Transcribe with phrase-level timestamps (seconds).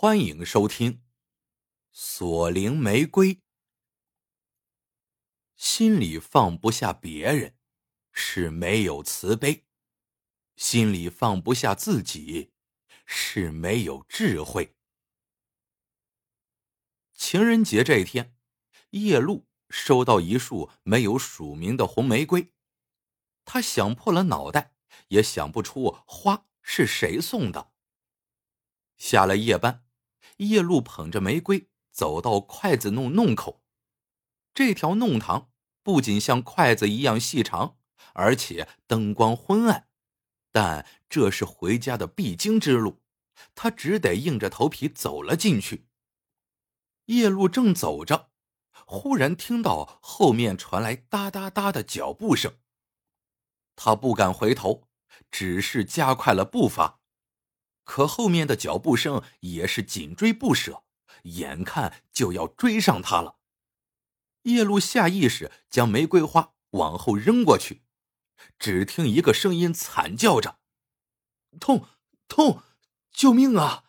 [0.00, 0.92] 欢迎收听
[1.90, 3.34] 《锁灵玫瑰》。
[5.56, 7.56] 心里放不下别人，
[8.12, 9.64] 是没有慈悲；
[10.54, 12.52] 心里放不下自己，
[13.06, 14.76] 是没有智慧。
[17.12, 18.36] 情人节这一天，
[18.90, 22.52] 叶露收到一束没有署名的红玫瑰，
[23.44, 24.76] 她想破了脑袋
[25.08, 27.72] 也想不出花是谁送的。
[28.96, 29.84] 下了夜班，
[30.38, 33.62] 叶露捧着玫瑰走到筷子弄弄口。
[34.54, 35.52] 这条弄堂
[35.84, 37.76] 不仅像筷子一样细长，
[38.14, 39.88] 而且灯光昏暗，
[40.50, 43.00] 但这是回家的必经之路，
[43.54, 45.86] 他只得硬着头皮走了进去。
[47.06, 48.30] 叶露正走着，
[48.86, 52.58] 忽然听到后面传来哒哒哒的脚步声。
[53.76, 54.88] 他不敢回头，
[55.30, 57.00] 只是加快了步伐。
[57.88, 60.84] 可后面的脚步声也是紧追不舍，
[61.22, 63.38] 眼看就要追上他了。
[64.42, 67.80] 叶露下意识将玫瑰花往后扔过去，
[68.58, 70.58] 只听一个声音惨叫着
[71.58, 71.88] ：“痛，
[72.28, 72.62] 痛，
[73.10, 73.84] 救命啊！”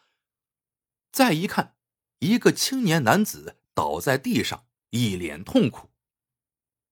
[1.11, 1.75] 再一看，
[2.19, 5.89] 一个青年男子倒在地上，一脸痛苦。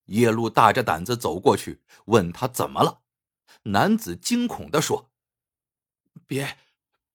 [0.07, 3.03] 叶露大着胆子走过去，问他怎么了。
[3.63, 5.09] 男子惊恐的说
[6.27, 6.57] ：“别。”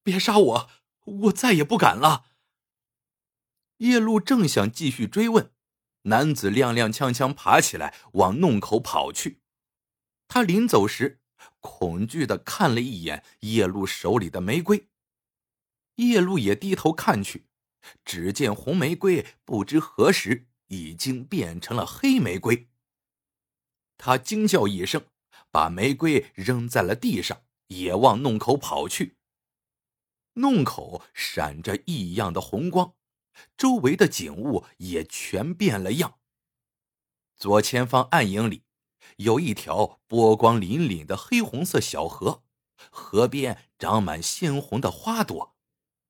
[0.02, 0.70] 别杀我！
[1.04, 2.26] 我再也不敢了。
[3.78, 5.52] 叶露正想继续追问，
[6.02, 9.40] 男子踉踉跄跄爬起来往弄口跑去。
[10.28, 11.20] 他临走时，
[11.60, 14.88] 恐惧的看了一眼叶露手里的玫瑰。
[15.96, 17.46] 叶露也低头看去，
[18.04, 22.68] 只见红玫瑰不知何时已经变成了黑玫瑰。
[23.98, 25.04] 他惊叫一声，
[25.50, 29.16] 把玫瑰扔在了地上，也往弄口跑去。
[30.34, 32.94] 弄口闪着异样的红光，
[33.56, 36.18] 周围的景物也全变了样。
[37.36, 38.64] 左前方暗影里，
[39.16, 42.44] 有一条波光粼粼的黑红色小河，
[42.90, 45.56] 河边长满鲜红的花朵，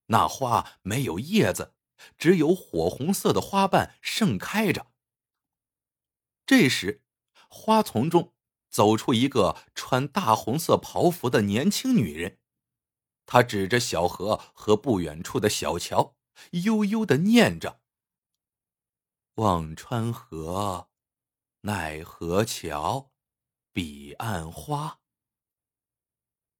[0.07, 1.75] 那花没有叶子，
[2.19, 4.89] 只有火红色的花瓣盛开着。
[6.45, 7.03] 这时，
[7.49, 8.35] 花丛中
[8.69, 12.39] 走出一个穿大红色袍服的年轻女人。
[13.33, 16.17] 他指着小河和不远处的小桥，
[16.51, 17.81] 悠悠的念着
[19.37, 20.91] ：“忘川河，
[21.63, 23.11] 奈何桥，
[23.73, 25.01] 彼岸花。”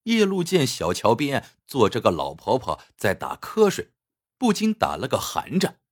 [0.05, 3.93] 叶路见小桥边坐着个老婆婆在打瞌睡，
[4.39, 5.83] 不禁打了个寒颤。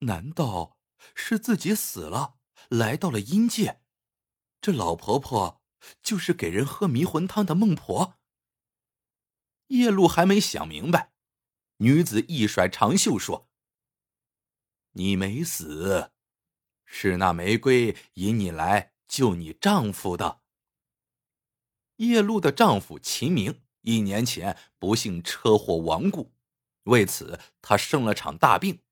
[0.00, 0.78] 难道
[1.14, 2.38] 是自己死了，
[2.70, 3.80] 来到了阴界？
[4.60, 5.62] 这老婆婆
[6.02, 8.19] 就是给人喝迷魂汤的孟婆？
[9.70, 11.12] 叶露还没想明白，
[11.76, 13.48] 女子一甩长袖说
[14.94, 16.10] ：“你没死，
[16.84, 20.40] 是那玫瑰引你来救你丈夫的。”
[21.98, 26.32] 叶露的丈夫秦明一年前不幸车祸亡故，
[26.84, 28.82] 为此他生了场大病，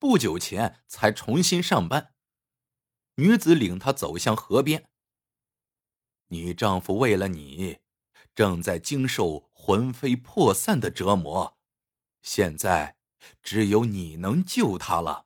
[0.00, 2.14] 不久前才重新上班。
[3.16, 4.88] 女子领他走向河边。
[6.30, 7.78] 你丈夫为了你。
[8.34, 11.56] 正在经受魂飞魄散的折磨，
[12.20, 12.98] 现在
[13.42, 15.24] 只有你能救他了。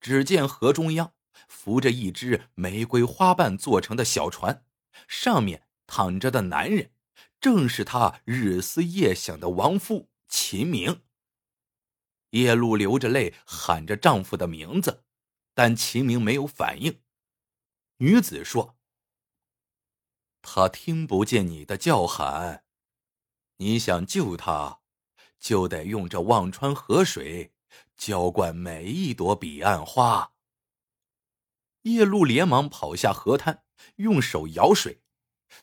[0.00, 1.12] 只见河中央
[1.46, 4.64] 浮着一只玫瑰花瓣做成的小船，
[5.06, 6.94] 上面躺着的男人，
[7.38, 11.02] 正是他日思夜想的亡夫秦明。
[12.30, 15.04] 叶露流着泪喊着丈夫的名字，
[15.52, 17.02] 但秦明没有反应。
[17.98, 18.78] 女子说。
[20.40, 22.64] 他听不见你的叫喊，
[23.60, 24.80] 你想救他，
[25.38, 27.52] 就得用这忘川河水
[27.94, 30.32] 浇灌每一朵彼岸花。
[31.82, 33.62] 叶露连忙跑下河滩，
[33.96, 35.02] 用手舀水，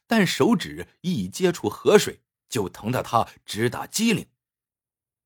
[0.05, 4.27] 但手指一接触河水，就疼得他直打激灵。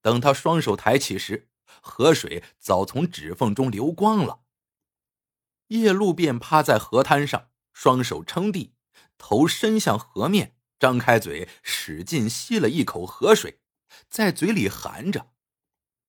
[0.01, 1.49] 等他双手抬起时，
[1.81, 4.43] 河水早从指缝中流光了。
[5.67, 8.75] 叶露便趴在河滩上，双手撑地。
[9.17, 13.59] 头伸向河面，张开嘴，使劲吸了一口河水，
[14.09, 15.29] 在嘴里含着，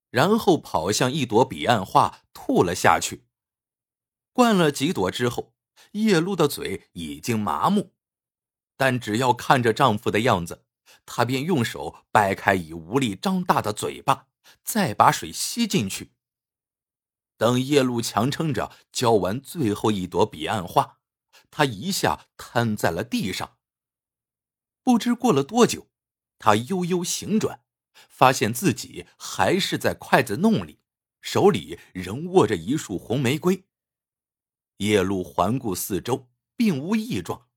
[0.09, 3.27] 然后跑向一朵彼岸花，吐了下去。
[4.33, 5.53] 灌了几朵之后，
[5.91, 7.93] 叶露的嘴已经麻木，
[8.79, 10.65] 但只要看着丈夫的样子，
[11.05, 14.29] 她便用手掰开已无力张大的嘴巴，
[14.65, 16.13] 再把水吸进去。
[17.37, 21.01] 等叶露强撑着浇完最后一朵彼岸花。
[21.51, 23.59] 她一下瘫在了地上。
[24.83, 25.89] 不知过了多久，
[26.39, 27.65] 他悠悠醒转，
[28.09, 30.81] 发现自己还是在筷子弄里，
[31.21, 33.65] 手里仍握着一束红玫瑰。
[34.79, 37.49] 叶露环顾四周，并无异状，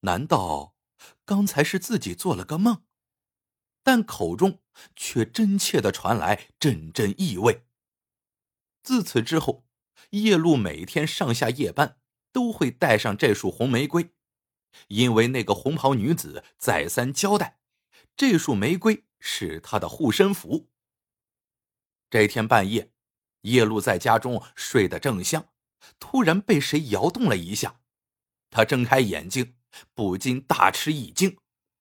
[0.00, 0.76] 难道
[1.24, 2.84] 刚才是自己做了个梦？
[3.82, 4.60] 但口中
[4.94, 7.66] 却真切的传来阵阵异味。
[8.84, 9.66] 自此之后，
[10.10, 12.00] 叶露每天上下夜班
[12.30, 14.14] 都会带上这束红玫瑰，
[14.88, 17.58] 因为那个红袍女子再三交代，
[18.16, 20.68] 这束玫瑰是她的护身符。
[22.10, 22.92] 这天半夜，
[23.42, 25.48] 叶露在家中睡得正香，
[25.98, 27.80] 突然被谁摇动了一下，
[28.50, 29.54] 她睁开眼睛，
[29.94, 31.38] 不禁大吃一惊。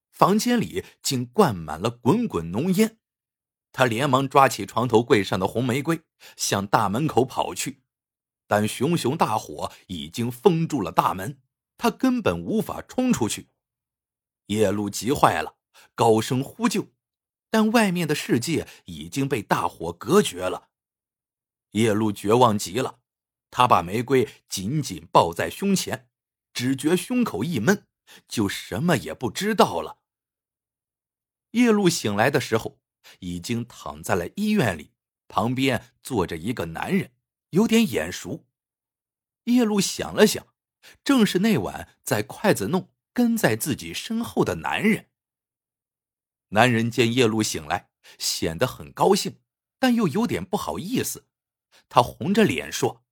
[0.10, 3.00] 房间里竟灌满了滚滚浓烟，
[3.72, 6.02] 他连忙抓起床头柜上的红玫瑰，
[6.36, 7.82] 向大门口跑去，
[8.46, 11.42] 但熊熊大火已经封住了大门，
[11.81, 13.48] 他根本无法冲出去。
[14.45, 15.57] 叶露急坏了，
[15.95, 16.89] 高声呼救，
[17.50, 20.69] 但外面的世界已经被大火隔绝了。
[21.72, 23.00] 叶露绝望极了，
[23.50, 26.07] 他把玫瑰紧紧抱在胸前，
[26.54, 27.88] 只觉胸口一闷，
[28.28, 30.04] 就什么也不知道了。
[31.54, 32.80] 叶露醒来的时候，
[33.22, 34.92] 已经躺在了医院里，
[35.28, 37.12] 旁边坐着一个男人，
[37.50, 38.45] 有点眼熟。
[39.45, 40.45] 叶露想了想，
[41.04, 45.10] 正是那晚在筷子弄跟在自己身后的男人。
[46.50, 49.38] 男人见叶露醒来，显得很高兴，
[49.80, 51.28] 但又有点不好意思。
[51.88, 53.04] 他红着脸说：“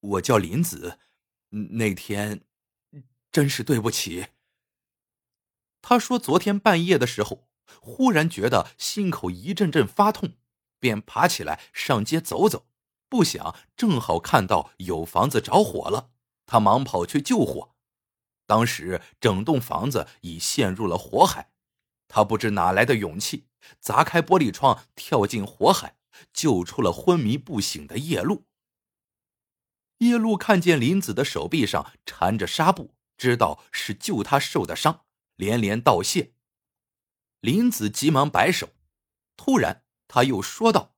[0.00, 0.98] 我叫林子，
[1.50, 2.44] 那天
[3.30, 4.28] 真是对不起。”
[5.82, 7.48] 他说：“昨天半夜的时候，
[7.80, 10.36] 忽然觉得心口一阵阵发痛，
[10.78, 12.68] 便爬起来上街走走。
[13.08, 16.11] 不想正好看到有房子着火了，
[16.52, 17.74] 他忙跑去救火。
[18.44, 21.50] 当时整栋房子已陷入了火海，
[22.08, 23.46] 他不知哪来的勇气，
[23.80, 25.96] 砸开玻璃窗跳进火海，
[26.30, 28.44] 救出了昏迷不醒的叶露。
[30.00, 35.06] 叶露看见林子的手臂上缠着纱布，知道是救他受的伤。”
[35.36, 36.34] 连连道谢，
[37.40, 38.74] 林子急忙摆手。
[39.38, 40.94] 突然，他又说道：“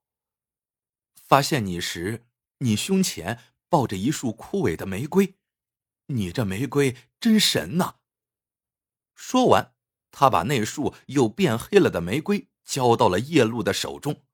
[1.14, 2.26] 发现你时，
[2.58, 5.36] 你胸前抱着一束枯萎的玫瑰，
[6.06, 7.96] 你这玫瑰真神呐！”
[9.14, 9.74] 说完，
[10.10, 14.24] 他把那束又变黑了的玫瑰交到了叶露的手中。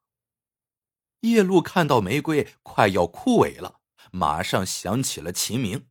[1.21, 3.81] 叶露看到玫瑰快要枯萎了，
[4.11, 5.89] 马上想起了秦明，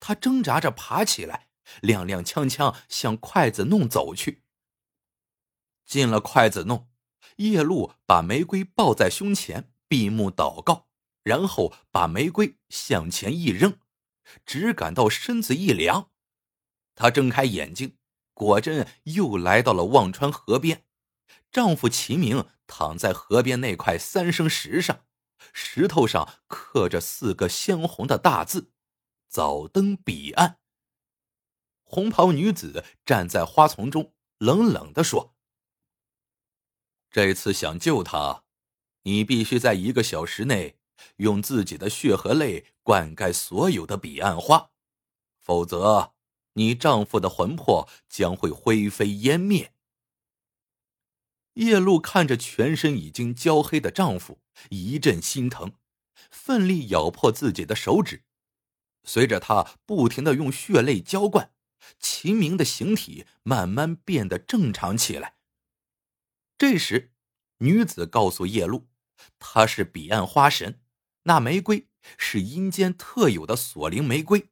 [0.00, 1.48] 他挣扎着爬起来。
[1.82, 4.44] 踉踉跄跄向筷子弄走去。
[5.84, 6.88] 进了筷子弄，
[7.38, 10.86] 叶露把玫瑰抱在胸前，闭目祷告，
[11.24, 13.80] 然后把玫瑰向前一扔，
[14.44, 16.10] 只感到身子一凉。
[16.94, 17.98] 她睁开眼睛，
[18.34, 20.84] 果真又来到了忘川河边。
[21.50, 25.06] 丈夫齐明躺在河边那块三生石上，
[25.52, 28.72] 石头上刻着四个鲜红的大字
[29.28, 30.58] ：“早登彼岸。”
[31.82, 35.36] 红袍女子站在花丛中，冷冷的说
[37.10, 38.44] ：“这次想救他，
[39.02, 40.78] 你必须在一个小时内
[41.16, 44.70] 用自己的血和泪灌溉所有的彼岸花，
[45.38, 46.14] 否则
[46.54, 49.72] 你丈夫的魂魄将会灰飞烟灭。”
[51.54, 55.72] 叶露看着全身已经焦黑的丈夫，一阵心疼，
[56.30, 58.24] 奋力咬破自己的手指，
[59.04, 61.52] 随着她不停的用血泪浇灌。
[62.00, 65.36] 秦明的形体慢慢变得正常起来。
[66.58, 67.12] 这时，
[67.58, 68.88] 女子告诉叶露，
[69.38, 70.80] 她是彼岸花神，
[71.26, 74.48] 那玫瑰是阴间特有的锁灵玫瑰。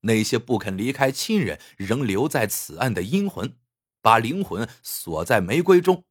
[0.00, 3.56] 那些不肯离开亲人、仍留在此岸的阴魂，
[4.02, 6.04] 把灵魂锁在玫瑰中。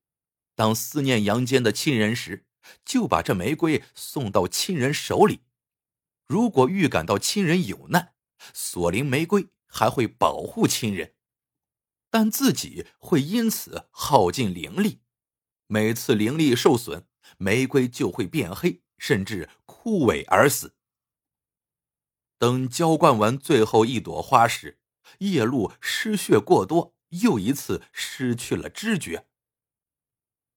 [0.56, 2.46] 当思念阳间的亲人时，
[2.86, 5.42] 就把这玫瑰送到亲人手里。
[6.26, 8.14] 如果预感到亲人有难，
[8.54, 9.50] 锁灵玫瑰。
[9.76, 11.16] 还会保护亲人，
[12.12, 15.00] 但自己会因此耗尽灵力。
[15.66, 17.08] 每次灵力受损，
[17.40, 19.50] 玫瑰就会变黑，甚至
[19.84, 20.78] 枯萎而死。
[22.38, 24.80] 等浇灌完最后一朵花时，
[25.20, 29.28] 叶露失血过多，又一次失去了知觉。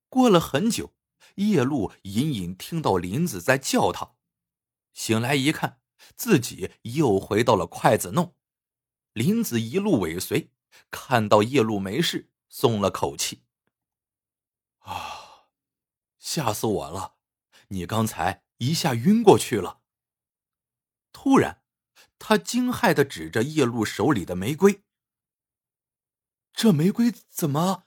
[0.07, 0.95] 过了很久，
[1.35, 4.15] 叶露隐隐听到林子在叫他，
[4.93, 5.81] 醒来一看，
[6.15, 8.33] 自己又回到了筷子弄。
[9.11, 10.53] 林子一路尾随，
[10.89, 13.43] 看到叶露没事，松了口气。
[14.79, 15.49] 啊，
[16.17, 17.15] 吓死我了！
[17.67, 19.81] 你刚才一下晕过去了。
[21.11, 21.63] 突然，
[22.19, 24.83] 他惊骇的指着叶露手里的玫瑰
[26.53, 27.85] ：“这玫瑰怎么？”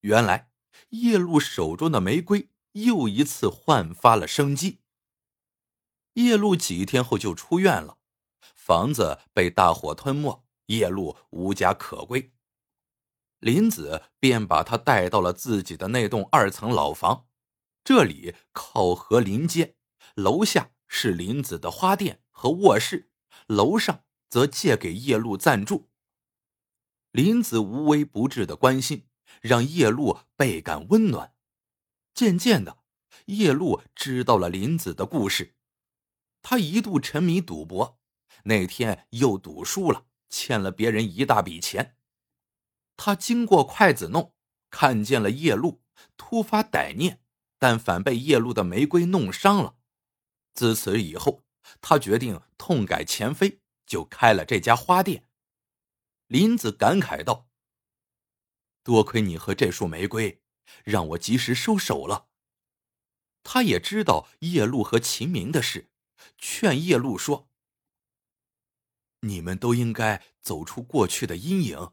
[0.00, 0.50] 原来
[0.90, 4.82] 叶露手中的玫瑰又一次焕发了生机。
[6.14, 7.98] 叶露几天后就出院了，
[8.54, 12.32] 房子被大火吞没，叶露无家可归。
[13.38, 17.26] 林子便把她带到了自己的那栋二层老房，
[17.86, 19.76] 这里靠河临街，
[20.16, 23.12] 楼下是林子的花店和卧室，
[23.46, 25.88] 楼上则借给叶露暂住。
[27.12, 29.06] 林子无微不至的关心，
[29.40, 31.36] 让叶露倍感温暖。
[32.12, 32.78] 渐渐的，
[33.26, 35.54] 叶露知道了林子的故事。
[36.42, 38.00] 他一度沉迷赌博，
[38.42, 41.96] 那天又赌输了，欠了别人一大笔钱。
[42.96, 44.34] 他经过筷子弄，
[44.70, 45.84] 看见了叶露，
[46.16, 47.22] 突发歹念，
[47.58, 49.76] 但反被叶露的玫瑰弄伤了。
[50.54, 51.44] 自此以后，
[51.80, 55.28] 他决定痛改前非，就开了这家花店。
[56.26, 57.48] 林子感慨道
[58.82, 60.42] ：“多亏你和这束玫瑰，
[60.84, 62.28] 让我及时收手了。”
[63.44, 65.90] 他也知道叶露和秦明的事。
[66.38, 67.48] 劝叶露说
[69.20, 71.92] ：“你们都应该走出过去的阴影。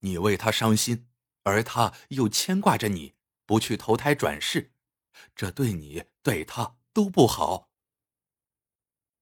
[0.00, 1.08] 你为他伤心，
[1.42, 3.14] 而他又牵挂着你，
[3.46, 4.74] 不去投胎转世，
[5.34, 7.70] 这对你对他都不好。”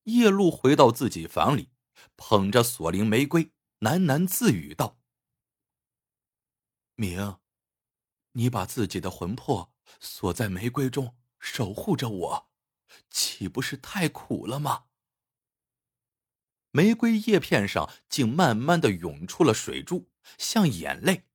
[0.04, 1.71] 叶露回到自己房里，
[2.16, 4.99] 捧着锁灵玫瑰，喃喃自语道
[6.97, 7.38] ：“明，
[8.33, 12.50] 你把自己的魂魄锁在玫瑰中，守护着我。”
[13.11, 14.85] 岂不是太苦了吗？
[16.71, 21.26] 玫瑰叶片上竟慢慢的涌出了水珠，像眼泪。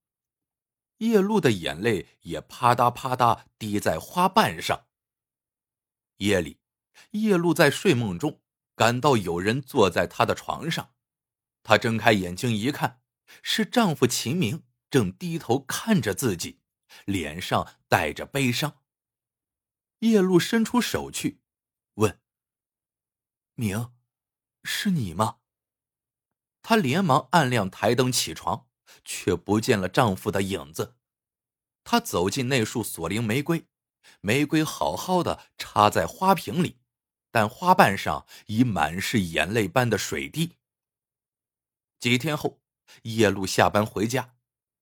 [1.00, 4.88] 叶露的眼泪也啪嗒啪嗒滴在花瓣上。
[6.18, 6.60] 夜里，
[7.12, 8.42] 叶露在睡梦中
[8.76, 10.94] 感到有人坐在她的床上，
[11.64, 13.02] 她睁开眼睛一看，
[13.42, 16.62] 是丈夫秦明正低头看着自己，
[17.06, 18.82] 脸上带着悲伤。
[20.00, 21.42] 叶露伸出手去。
[21.96, 22.22] 问
[23.56, 23.94] ：“明，
[24.64, 25.40] 是你吗？”
[26.64, 28.69] 她连忙按亮台灯起床，
[29.04, 30.96] 却不见了丈夫的影子。
[31.84, 33.68] 她走进那束锁灵玫瑰，
[34.22, 36.80] 玫瑰好好的插在花瓶里，
[37.32, 40.58] 但花瓣上已满是眼泪般的水滴。
[42.00, 42.62] 几天后，
[43.04, 44.36] 叶露下班回家，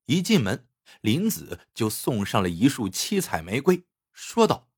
[0.06, 0.68] 一进门，
[1.02, 4.70] 林子就送上了一束七彩玫瑰，说道。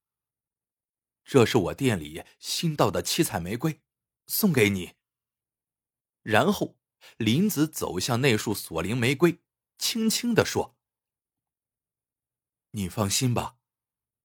[1.23, 3.81] 这是我店里新到的七彩玫瑰，
[4.25, 4.95] 送给你。
[6.23, 6.78] 然后，
[7.17, 9.39] 林子走向那束锁灵玫瑰，
[9.77, 10.77] 轻轻的说
[12.71, 13.57] ：“你放心吧，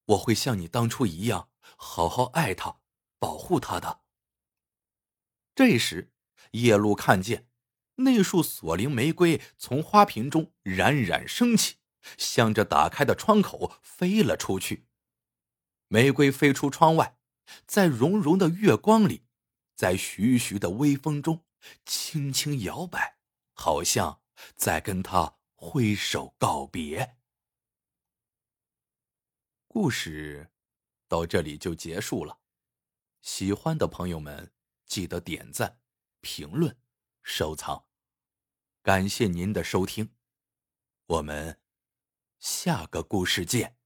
[0.06, 2.80] 我会像你当初一样，好好爱她，
[3.18, 4.02] 保护她的。”
[5.54, 6.12] 这时，
[6.52, 7.48] 叶露看见
[7.96, 11.76] 那束锁灵玫瑰从花瓶中冉冉升起，
[12.18, 14.88] 向着打开的窗口飞了出去。
[15.88, 17.18] 玫瑰飞出窗外，
[17.66, 19.26] 在融融的月光里，
[19.76, 21.44] 在徐徐的微风中，
[21.84, 23.18] 轻轻摇摆，
[23.52, 24.20] 好像
[24.56, 27.16] 在跟他挥手告别。
[29.66, 30.52] 故事
[31.08, 32.40] 到这里就结束了。
[33.22, 34.52] 喜欢的朋友们，
[34.84, 35.80] 记得点赞、
[36.20, 36.76] 评论、
[37.22, 37.86] 收藏。
[38.82, 40.14] 感谢您的收听，
[41.06, 41.60] 我们
[42.38, 43.78] 下个故事见。